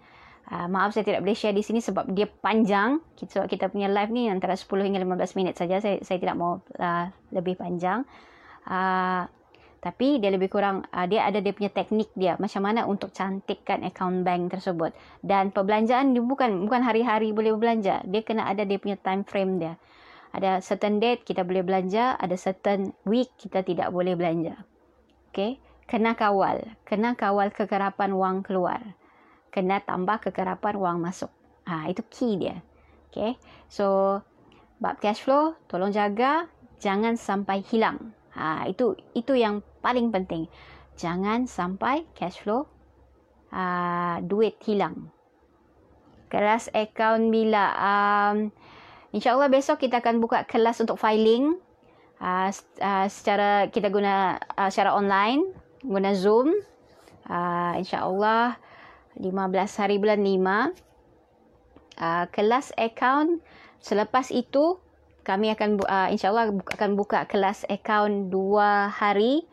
Uh, 0.51 0.67
maaf 0.67 0.91
saya 0.91 1.07
tidak 1.07 1.23
boleh 1.23 1.39
share 1.39 1.55
di 1.55 1.63
sini 1.63 1.79
sebab 1.79 2.11
dia 2.11 2.27
panjang. 2.27 2.99
Sebab 3.15 3.47
kita 3.47 3.71
punya 3.71 3.87
live 3.87 4.11
ni 4.11 4.27
antara 4.27 4.59
10 4.59 4.67
hingga 4.83 4.99
15 4.99 5.39
minit 5.39 5.55
saja. 5.55 5.79
Saya, 5.79 6.03
saya 6.03 6.19
tidak 6.19 6.35
mau 6.35 6.59
uh, 6.81 7.07
lebih 7.31 7.55
panjang. 7.55 8.03
Uh, 8.67 9.29
tapi 9.83 10.23
dia 10.23 10.31
lebih 10.31 10.47
kurang, 10.47 10.87
uh, 10.95 11.07
dia 11.11 11.27
ada 11.27 11.43
dia 11.43 11.51
punya 11.51 11.67
teknik 11.75 12.15
dia. 12.15 12.39
Macam 12.39 12.63
mana 12.63 12.87
untuk 12.87 13.11
cantikkan 13.11 13.83
account 13.83 14.23
bank 14.23 14.55
tersebut. 14.55 14.95
Dan 15.19 15.51
perbelanjaan 15.51 16.15
dia 16.15 16.23
bukan 16.23 16.71
bukan 16.71 16.87
hari-hari 16.87 17.35
boleh 17.35 17.51
berbelanja. 17.59 18.07
Dia 18.07 18.23
kena 18.23 18.47
ada 18.47 18.63
dia 18.63 18.79
punya 18.79 18.95
time 18.95 19.27
frame 19.27 19.59
dia. 19.59 19.75
Ada 20.31 20.63
certain 20.63 21.03
date 21.03 21.27
kita 21.27 21.43
boleh 21.43 21.67
belanja. 21.67 22.15
Ada 22.15 22.39
certain 22.39 22.95
week 23.03 23.35
kita 23.35 23.67
tidak 23.67 23.91
boleh 23.91 24.15
belanja. 24.15 24.55
Okay. 25.35 25.59
Kena 25.91 26.15
kawal. 26.15 26.63
Kena 26.87 27.19
kawal 27.19 27.51
kekerapan 27.51 28.15
wang 28.15 28.47
keluar 28.47 28.81
kena 29.53 29.85
tambah 29.85 30.19
kekerapan 30.19 30.81
wang 30.81 30.99
masuk. 30.99 31.29
Ha, 31.69 31.93
itu 31.93 32.03
key 32.09 32.41
dia. 32.41 32.65
Okay. 33.13 33.37
So, 33.69 34.19
bab 34.81 34.99
cash 34.99 35.21
flow, 35.21 35.55
tolong 35.69 35.93
jaga. 35.93 36.49
Jangan 36.81 37.15
sampai 37.21 37.61
hilang. 37.69 38.17
Ha, 38.33 38.67
itu 38.69 38.97
itu 39.13 39.37
yang 39.37 39.61
paling 39.85 40.09
penting. 40.09 40.49
Jangan 40.97 41.49
sampai 41.49 42.05
cash 42.17 42.41
flow 42.41 42.69
uh, 43.53 44.21
duit 44.25 44.57
hilang. 44.65 45.13
Kelas 46.33 46.73
account 46.73 47.29
bila? 47.29 47.77
Um, 47.77 48.51
InsyaAllah 49.13 49.53
besok 49.53 49.85
kita 49.85 50.01
akan 50.01 50.25
buka 50.25 50.49
kelas 50.49 50.81
untuk 50.81 50.97
filing. 50.97 51.61
Uh, 52.23 52.49
uh, 52.81 53.07
secara 53.13 53.69
kita 53.69 53.93
guna 53.93 54.41
uh, 54.57 54.73
secara 54.73 54.97
online. 54.97 55.45
Guna 55.85 56.17
Zoom. 56.17 56.51
Uh, 57.29 57.77
InsyaAllah. 57.77 58.57
Allah 58.57 58.73
15 59.21 59.81
hari 59.81 59.97
bulan 60.01 60.25
5 60.25 60.73
uh, 62.01 62.25
kelas 62.33 62.73
account 62.81 63.45
selepas 63.83 64.33
itu 64.33 64.81
kami 65.23 65.55
akan 65.55 65.83
uh, 65.87 66.09
insyaallah 66.11 66.55
akan 66.79 66.91
buka 66.99 67.27
kelas 67.31 67.65
account 67.71 68.31
2 68.31 68.91
hari 68.91 69.47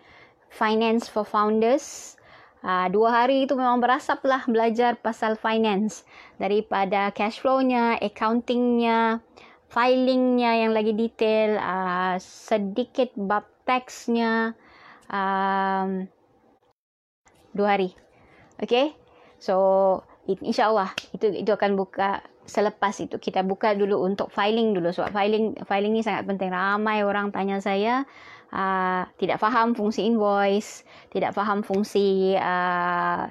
finance 0.49 1.07
for 1.07 1.23
founders. 1.23 2.17
Uh, 2.59 2.91
dua 2.91 3.23
hari 3.23 3.47
itu 3.47 3.55
memang 3.55 3.79
berasap 3.79 4.19
lah 4.27 4.43
belajar 4.43 4.99
pasal 4.99 5.39
finance. 5.39 6.03
Daripada 6.35 7.07
cash 7.15 7.39
flow-nya 7.39 7.95
accounting-nya 8.03 9.23
filing-nya 9.69 10.65
yang 10.65 10.73
lagi 10.73 10.97
detail 10.97 11.55
uh, 11.61 12.17
sedikit 12.19 13.13
bab 13.15 13.45
tax-nya 13.63 14.57
um, 15.07 16.09
dua 17.53 17.77
hari. 17.77 17.93
Okay? 18.59 18.97
So 19.37 20.03
insyaAllah 20.27 20.91
itu 21.15 21.31
itu 21.31 21.51
akan 21.53 21.77
buka 21.77 22.25
selepas 22.49 22.97
itu 22.97 23.21
kita 23.21 23.45
buka 23.45 23.77
dulu 23.77 24.01
untuk 24.01 24.33
filing 24.33 24.73
dulu. 24.73 24.89
Sebab 24.89 25.13
filing 25.13 25.53
filing 25.69 25.93
ni 25.93 26.01
sangat 26.01 26.25
penting. 26.25 26.49
Ramai 26.49 27.05
orang 27.05 27.29
tanya 27.29 27.61
saya 27.61 28.03
uh, 28.53 29.05
tidak 29.17 29.37
faham 29.37 29.77
fungsi 29.77 30.05
invoice 30.05 30.83
tidak 31.13 31.33
faham 31.37 31.61
fungsi 31.61 32.33
uh, 32.37 33.29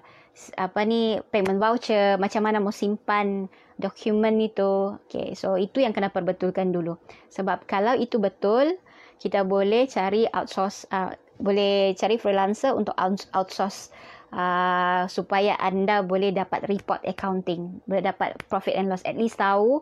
apa 0.54 0.80
ni 0.86 1.18
payment 1.34 1.58
voucher 1.58 2.14
macam 2.22 2.46
mana 2.46 2.62
mau 2.62 2.70
simpan 2.70 3.50
dokumen 3.78 4.38
itu. 4.38 4.94
Okay 5.06 5.34
so 5.34 5.58
itu 5.58 5.82
yang 5.82 5.90
kena 5.94 6.10
perbetulkan 6.14 6.70
dulu. 6.70 6.98
Sebab 7.34 7.66
kalau 7.66 7.98
itu 7.98 8.22
betul 8.22 8.78
kita 9.18 9.42
boleh 9.42 9.90
cari 9.90 10.30
outsource 10.30 10.86
uh, 10.94 11.10
boleh 11.38 11.94
cari 11.94 12.18
freelancer 12.18 12.74
untuk 12.74 12.94
outsource 13.34 13.94
uh, 14.32 15.08
supaya 15.08 15.56
anda 15.60 16.04
boleh 16.04 16.32
dapat 16.32 16.66
report 16.68 17.04
accounting, 17.04 17.80
boleh 17.84 18.04
dapat 18.04 18.36
profit 18.48 18.74
and 18.76 18.88
loss 18.92 19.04
at 19.04 19.16
least 19.16 19.40
tahu 19.40 19.80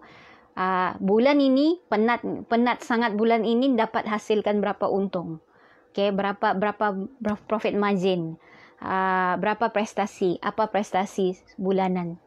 uh, 0.57 0.97
bulan 0.99 1.39
ini 1.39 1.79
penat 1.87 2.25
penat 2.49 2.83
sangat 2.83 3.15
bulan 3.15 3.45
ini 3.45 3.77
dapat 3.77 4.09
hasilkan 4.09 4.59
berapa 4.65 4.89
untung. 4.89 5.45
Okay, 5.93 6.13
berapa 6.13 6.53
berapa 6.53 7.09
profit 7.49 7.73
margin, 7.73 8.37
uh, 8.85 9.35
berapa 9.41 9.73
prestasi, 9.73 10.37
apa 10.45 10.69
prestasi 10.69 11.41
bulanan. 11.57 12.21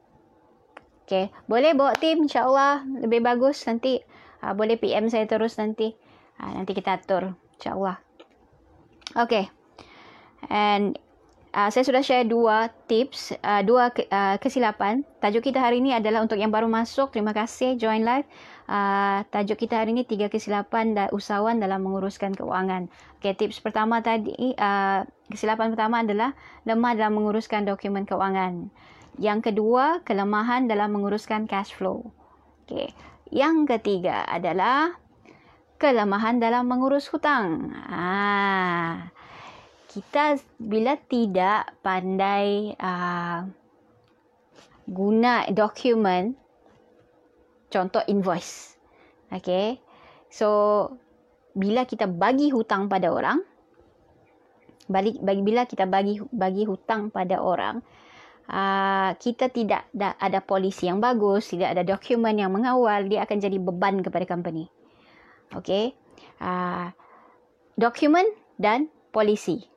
Okay, 1.05 1.29
boleh 1.45 1.73
bawa 1.77 1.93
tim 1.97 2.25
insyaallah 2.25 2.85
lebih 3.05 3.21
bagus 3.21 3.65
nanti 3.65 4.01
uh, 4.41 4.53
boleh 4.57 4.77
PM 4.77 5.09
saya 5.09 5.29
terus 5.29 5.57
nanti. 5.61 5.93
Uh, 6.39 6.49
nanti 6.55 6.71
kita 6.73 6.97
atur 6.97 7.37
insyaallah. 7.61 8.01
Okay. 9.13 9.49
And 10.47 10.95
uh, 11.59 11.69
saya 11.71 11.83
sudah 11.83 11.99
share 11.99 12.23
dua 12.23 12.71
tips, 12.87 13.35
uh, 13.43 13.59
dua 13.67 13.91
ke, 13.91 14.07
uh, 14.07 14.39
kesilapan. 14.39 15.03
Tajuk 15.19 15.51
kita 15.51 15.59
hari 15.59 15.83
ini 15.83 15.91
adalah 15.91 16.23
untuk 16.23 16.39
yang 16.39 16.53
baru 16.53 16.71
masuk. 16.71 17.11
Terima 17.11 17.35
kasih 17.35 17.75
join 17.75 18.07
live. 18.07 18.23
Uh, 18.69 19.25
tajuk 19.33 19.59
kita 19.67 19.83
hari 19.83 19.91
ini 19.91 20.07
tiga 20.07 20.31
kesilapan 20.31 20.95
dan 20.95 21.07
usahawan 21.11 21.59
dalam 21.59 21.83
menguruskan 21.83 22.31
keuangan. 22.31 22.87
Okay, 23.19 23.35
tips 23.35 23.59
pertama 23.59 23.99
tadi, 23.99 24.55
uh, 24.55 25.03
kesilapan 25.27 25.75
pertama 25.75 25.99
adalah 25.99 26.31
lemah 26.63 26.95
dalam 26.95 27.19
menguruskan 27.19 27.67
dokumen 27.67 28.07
keuangan. 28.07 28.71
Yang 29.19 29.51
kedua, 29.51 29.99
kelemahan 30.07 30.71
dalam 30.71 30.95
menguruskan 30.95 31.43
cash 31.43 31.75
flow. 31.75 32.15
Okay. 32.63 32.95
Yang 33.29 33.77
ketiga 33.77 34.23
adalah 34.25 34.95
kelemahan 35.75 36.39
dalam 36.39 36.71
mengurus 36.71 37.11
hutang. 37.11 37.75
Ah 37.91 39.11
kita 39.89 40.37
bila 40.61 40.93
tidak 41.09 41.73
pandai 41.81 42.77
uh, 42.77 43.41
guna 44.85 45.49
dokumen 45.49 46.37
contoh 47.73 48.01
invoice 48.05 48.77
okay? 49.33 49.81
So 50.29 50.47
bila 51.57 51.89
kita 51.89 52.05
bagi 52.05 52.53
hutang 52.53 52.85
pada 52.85 53.09
orang 53.09 53.41
balik 54.89 55.17
bagi 55.21 55.41
bila 55.41 55.65
kita 55.65 55.85
bagi 55.85 56.21
bagi 56.33 56.65
hutang 56.65 57.09
pada 57.13 57.41
orang 57.41 57.81
uh, 58.49 59.13
kita 59.17 59.49
tidak 59.49 59.85
da, 59.93 60.17
ada 60.17 60.41
polisi 60.41 60.85
yang 60.89 60.97
bagus 61.01 61.49
tidak 61.49 61.77
ada 61.77 61.85
dokumen 61.85 62.37
yang 62.37 62.53
mengawal 62.53 63.05
dia 63.05 63.25
akan 63.25 63.37
jadi 63.37 63.57
beban 63.57 64.01
kepada 64.05 64.25
company 64.25 64.69
okay? 65.53 65.93
Uh, 66.37 66.89
dokumen 67.77 68.25
dan 68.57 68.89
polisi 69.13 69.69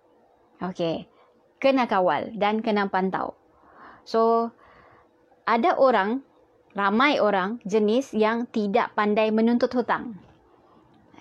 Okey. 0.63 1.11
Kena 1.59 1.91
kawal 1.91 2.35
dan 2.39 2.63
kena 2.63 2.87
pantau. 2.87 3.35
So, 4.07 4.51
ada 5.47 5.75
orang, 5.79 6.23
ramai 6.75 7.19
orang 7.19 7.59
jenis 7.67 8.15
yang 8.15 8.47
tidak 8.51 8.95
pandai 8.95 9.35
menuntut 9.35 9.71
hutang. 9.75 10.19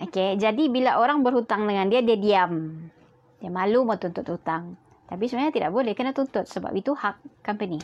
Okay, 0.02 0.34
jadi 0.34 0.66
bila 0.70 0.98
orang 0.98 1.22
berhutang 1.22 1.70
dengan 1.70 1.86
dia, 1.90 2.02
dia 2.02 2.18
diam. 2.18 2.86
Dia 3.38 3.54
malu 3.54 3.86
mau 3.86 4.02
tuntut 4.02 4.26
hutang. 4.26 4.78
Tapi 5.06 5.30
sebenarnya 5.30 5.54
tidak 5.54 5.72
boleh, 5.74 5.94
kena 5.94 6.14
tuntut 6.14 6.50
sebab 6.50 6.74
itu 6.74 6.98
hak 6.98 7.46
company. 7.46 7.78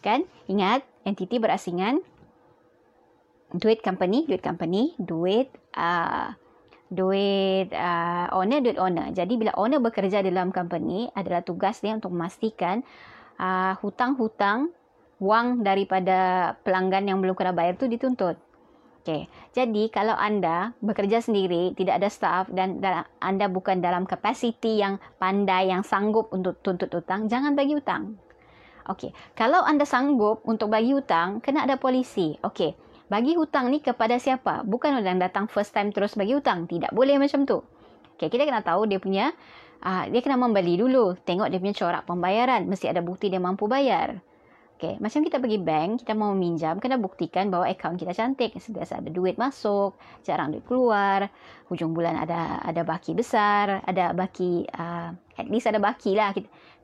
Kan? 0.00 0.24
Ingat, 0.48 0.86
entiti 1.04 1.36
berasingan, 1.36 2.00
duit 3.52 3.84
company, 3.84 4.24
duit 4.24 4.40
company, 4.40 4.96
duit 4.96 5.52
uh, 5.76 6.32
duit 6.88 7.68
uh, 7.72 8.26
owner, 8.32 8.64
duit 8.64 8.80
owner. 8.80 9.12
Jadi 9.12 9.36
bila 9.36 9.52
owner 9.60 9.80
bekerja 9.80 10.24
dalam 10.24 10.52
company, 10.52 11.12
adalah 11.12 11.44
tugas 11.44 11.80
dia 11.84 11.92
untuk 11.92 12.12
memastikan 12.12 12.80
uh, 13.36 13.76
hutang-hutang 13.84 14.72
wang 15.18 15.66
daripada 15.66 16.52
pelanggan 16.62 17.10
yang 17.10 17.18
belum 17.20 17.34
kena 17.36 17.52
bayar 17.52 17.76
tu 17.76 17.90
dituntut. 17.90 18.38
Okay. 19.08 19.24
Jadi 19.56 19.88
kalau 19.88 20.12
anda 20.12 20.76
bekerja 20.84 21.24
sendiri, 21.24 21.72
tidak 21.72 21.96
ada 21.96 22.08
staff 22.12 22.44
dan, 22.52 22.76
anda 23.24 23.48
bukan 23.48 23.80
dalam 23.80 24.04
kapasiti 24.04 24.84
yang 24.84 25.00
pandai, 25.16 25.72
yang 25.72 25.80
sanggup 25.80 26.28
untuk 26.28 26.60
tuntut 26.60 26.92
hutang, 26.92 27.24
jangan 27.24 27.56
bagi 27.56 27.72
hutang. 27.72 28.20
Okay. 28.84 29.16
Kalau 29.32 29.64
anda 29.64 29.88
sanggup 29.88 30.44
untuk 30.44 30.68
bagi 30.68 30.92
hutang, 30.92 31.40
kena 31.40 31.64
ada 31.64 31.80
polisi. 31.80 32.36
Okay. 32.44 32.76
Bagi 33.08 33.40
hutang 33.40 33.72
ni 33.72 33.80
kepada 33.80 34.20
siapa? 34.20 34.68
Bukan 34.68 35.00
orang 35.00 35.16
datang 35.16 35.48
first 35.48 35.72
time 35.72 35.88
terus 35.96 36.12
bagi 36.12 36.36
hutang. 36.36 36.68
Tidak 36.68 36.92
boleh 36.92 37.16
macam 37.16 37.48
tu. 37.48 37.64
Okay. 38.20 38.28
Kita 38.28 38.44
kena 38.44 38.60
tahu 38.60 38.84
dia 38.84 39.00
punya, 39.00 39.32
uh, 39.80 40.04
dia 40.12 40.20
kena 40.20 40.36
membeli 40.36 40.76
dulu. 40.76 41.16
Tengok 41.24 41.48
dia 41.48 41.56
punya 41.56 41.72
corak 41.72 42.04
pembayaran. 42.04 42.68
Mesti 42.68 42.92
ada 42.92 43.00
bukti 43.00 43.32
dia 43.32 43.40
mampu 43.40 43.64
bayar. 43.64 44.20
Okay, 44.78 44.94
macam 45.02 45.26
kita 45.26 45.42
pergi 45.42 45.58
bank, 45.58 46.06
kita 46.06 46.14
mau 46.14 46.30
meminjam, 46.38 46.78
kena 46.78 47.02
buktikan 47.02 47.50
bahawa 47.50 47.66
akaun 47.66 47.98
kita 47.98 48.14
cantik. 48.14 48.54
Sentiasa 48.62 49.02
ada 49.02 49.10
duit 49.10 49.34
masuk, 49.34 49.98
jarang 50.22 50.54
duit 50.54 50.62
keluar, 50.70 51.34
hujung 51.66 51.90
bulan 51.90 52.14
ada 52.14 52.62
ada 52.62 52.86
baki 52.86 53.10
besar, 53.18 53.82
ada 53.82 54.14
baki, 54.14 54.70
uh, 54.70 55.10
at 55.34 55.50
least 55.50 55.66
ada 55.66 55.82
baki 55.82 56.14
lah. 56.14 56.30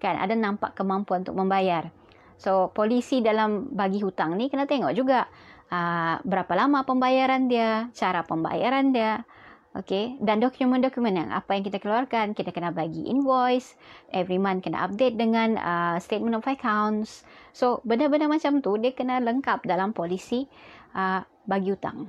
Kan, 0.02 0.18
ada 0.18 0.34
nampak 0.34 0.74
kemampuan 0.74 1.22
untuk 1.22 1.38
membayar. 1.38 1.86
So, 2.34 2.74
polisi 2.74 3.22
dalam 3.22 3.70
bagi 3.70 4.02
hutang 4.02 4.34
ni 4.34 4.50
kena 4.50 4.66
tengok 4.66 4.90
juga 4.90 5.30
uh, 5.70 6.16
berapa 6.24 6.52
lama 6.56 6.82
pembayaran 6.82 7.46
dia, 7.48 7.88
cara 7.94 8.24
pembayaran 8.24 8.92
dia. 8.92 9.22
Okay, 9.74 10.14
dan 10.22 10.38
dokumen-dokumen 10.38 11.18
yang 11.18 11.30
apa 11.34 11.58
yang 11.58 11.66
kita 11.66 11.82
keluarkan, 11.82 12.30
kita 12.30 12.54
kena 12.54 12.70
bagi 12.70 13.10
invoice, 13.10 13.74
every 14.14 14.38
month 14.38 14.62
kena 14.62 14.86
update 14.86 15.18
dengan 15.18 15.58
uh, 15.58 15.98
statement 15.98 16.38
of 16.38 16.46
accounts. 16.46 17.26
So, 17.50 17.82
benda-benda 17.82 18.30
macam 18.30 18.62
tu, 18.62 18.78
dia 18.78 18.94
kena 18.94 19.18
lengkap 19.18 19.66
dalam 19.66 19.90
polisi 19.90 20.46
uh, 20.94 21.26
bagi 21.42 21.74
hutang. 21.74 22.06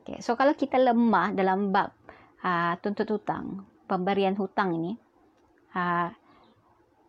Okay, 0.00 0.24
so 0.24 0.40
kalau 0.40 0.56
kita 0.56 0.80
lemah 0.80 1.36
dalam 1.36 1.68
bab 1.68 1.92
uh, 2.40 2.80
tuntut 2.80 3.04
hutang, 3.12 3.60
pemberian 3.84 4.32
hutang 4.32 4.72
ini, 4.72 4.96
uh, 5.76 6.08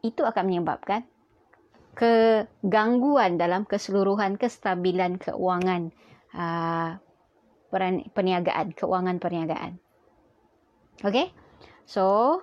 itu 0.03 0.19
akan 0.27 0.43
menyebabkan 0.51 1.07
kegangguan 1.93 3.37
dalam 3.37 3.69
keseluruhan 3.69 4.41
kestabilan 4.41 5.21
keuangan 5.21 5.93
uh, 6.33 6.97
perniagaan, 8.13 8.73
keuangan 8.73 9.17
perniagaan. 9.17 9.81
Okay. 11.01 11.33
So, 11.89 12.37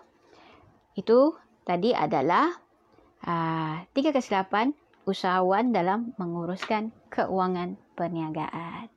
itu 0.98 1.38
tadi 1.64 1.94
adalah 1.94 2.50
uh, 3.24 3.86
tiga 3.94 4.10
kesilapan 4.12 4.74
usahawan 5.08 5.72
dalam 5.72 6.12
menguruskan 6.20 6.92
keuangan 7.10 7.76
perniagaan. 7.96 8.90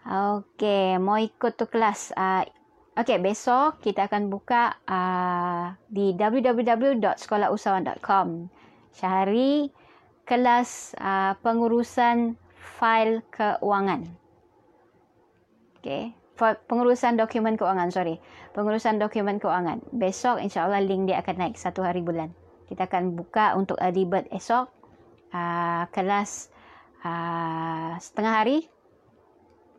Okay, 0.00 0.96
mau 0.96 1.20
ikut 1.20 1.60
tu 1.60 1.68
kelas. 1.68 2.16
Uh, 2.16 2.48
okay, 2.96 3.20
besok 3.20 3.84
kita 3.84 4.08
akan 4.08 4.32
buka 4.32 4.80
uh, 4.88 5.76
di 5.92 6.16
www.sekolahusahawan.com. 6.16 8.48
Cari 8.94 9.70
kelas 10.26 10.94
uh, 10.98 11.34
pengurusan 11.42 12.38
fail 12.54 13.24
keuangan. 13.34 14.06
Okay, 15.80 16.12
pengurusan 16.68 17.16
dokumen 17.16 17.56
keuangan, 17.56 17.88
sorry. 17.88 18.20
Pengurusan 18.52 19.00
dokumen 19.00 19.40
keuangan. 19.40 19.80
Besok 19.90 20.38
insyaAllah 20.40 20.84
link 20.84 21.08
dia 21.08 21.20
akan 21.24 21.34
naik 21.40 21.56
satu 21.56 21.80
hari 21.80 22.04
bulan. 22.04 22.32
Kita 22.68 22.86
akan 22.86 23.16
buka 23.16 23.56
untuk 23.56 23.80
early 23.80 24.06
bird 24.06 24.28
esok. 24.30 24.68
Uh, 25.30 25.86
kelas 25.94 26.50
uh, 27.02 27.96
setengah 27.98 28.34
hari. 28.44 28.58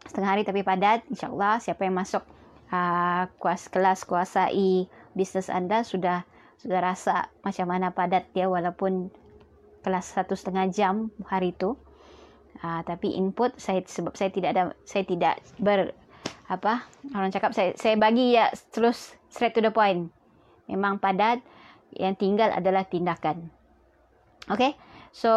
Setengah 0.04 0.30
hari 0.36 0.44
tapi 0.44 0.66
padat. 0.66 1.06
InsyaAllah 1.08 1.62
siapa 1.62 1.86
yang 1.86 1.96
masuk 1.96 2.26
uh, 2.74 3.30
kuas, 3.38 3.70
kelas 3.70 4.04
kuasai 4.04 4.90
bisnes 5.14 5.52
anda 5.52 5.86
sudah 5.86 6.26
sudah 6.62 6.78
rasa 6.78 7.34
macam 7.42 7.66
mana 7.66 7.90
padat 7.90 8.30
dia 8.38 8.46
walaupun 8.46 9.10
kelas 9.82 10.14
satu 10.14 10.38
setengah 10.38 10.70
jam 10.70 11.10
hari 11.26 11.58
itu. 11.58 11.74
Uh, 12.62 12.86
tapi 12.86 13.18
input 13.18 13.58
saya 13.58 13.82
sebab 13.82 14.14
saya 14.14 14.30
tidak 14.30 14.54
ada 14.54 14.64
saya 14.86 15.02
tidak 15.02 15.42
ber 15.58 15.98
apa 16.46 16.86
orang 17.16 17.34
cakap 17.34 17.58
saya 17.58 17.74
saya 17.74 17.98
bagi 17.98 18.38
ya 18.38 18.54
terus 18.70 19.18
straight 19.34 19.58
to 19.58 19.66
the 19.66 19.74
point. 19.74 20.14
Memang 20.70 21.02
padat 21.02 21.42
yang 21.98 22.14
tinggal 22.14 22.54
adalah 22.54 22.86
tindakan. 22.86 23.50
Okay 24.46 24.78
so 25.10 25.34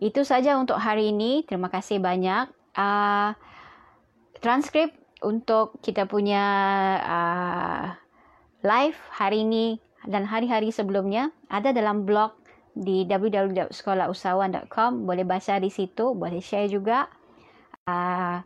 itu 0.00 0.24
saja 0.24 0.56
untuk 0.56 0.80
hari 0.80 1.12
ini. 1.12 1.44
Terima 1.44 1.68
kasih 1.68 2.00
banyak. 2.00 2.48
Uh, 2.72 3.36
transkrip 4.40 4.96
untuk 5.20 5.76
kita 5.84 6.08
punya 6.08 6.44
uh, 7.04 7.84
live 8.64 8.98
hari 9.12 9.44
ini 9.44 9.83
dan 10.04 10.28
hari-hari 10.28 10.70
sebelumnya 10.70 11.32
ada 11.48 11.72
dalam 11.72 12.04
blog 12.04 12.36
di 12.74 13.06
www.sekolahusahawan.com 13.06 15.06
boleh 15.06 15.22
baca 15.22 15.62
di 15.62 15.70
situ 15.70 16.10
boleh 16.12 16.42
share 16.42 16.66
juga 16.66 17.06
uh, 17.86 18.42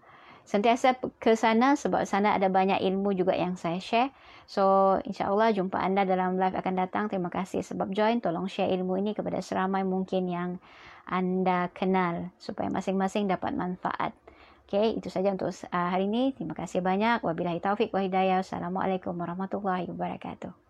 sentiasa 0.49 0.97
ke 1.21 1.37
sana 1.37 1.77
sebab 1.77 2.09
sana 2.09 2.33
ada 2.33 2.49
banyak 2.49 2.81
ilmu 2.81 3.13
juga 3.13 3.37
yang 3.37 3.61
saya 3.61 3.77
share. 3.85 4.17
So, 4.49 4.97
insyaAllah 5.05 5.53
jumpa 5.53 5.77
anda 5.77 6.09
dalam 6.09 6.41
live 6.41 6.57
akan 6.57 6.73
datang. 6.73 7.13
Terima 7.13 7.29
kasih 7.29 7.61
sebab 7.61 7.93
join. 7.93 8.25
Tolong 8.25 8.49
share 8.49 8.73
ilmu 8.73 8.97
ini 8.97 9.13
kepada 9.13 9.45
seramai 9.45 9.85
mungkin 9.85 10.25
yang 10.25 10.57
anda 11.05 11.69
kenal 11.77 12.33
supaya 12.41 12.73
masing-masing 12.73 13.29
dapat 13.29 13.53
manfaat. 13.53 14.17
Okay, 14.65 14.97
itu 14.97 15.13
saja 15.13 15.37
untuk 15.37 15.53
uh, 15.53 15.89
hari 15.93 16.09
ini. 16.09 16.33
Terima 16.33 16.57
kasih 16.57 16.81
banyak. 16.81 17.21
Wabillahi 17.21 17.61
taufiq 17.61 17.93
wa 17.93 18.01
hidayah. 18.01 18.41
Assalamualaikum 18.41 19.13
warahmatullahi 19.21 19.85
wabarakatuh. 19.93 20.68